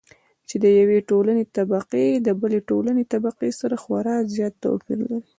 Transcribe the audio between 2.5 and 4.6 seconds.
ټولنې طبقې سره خورا زيات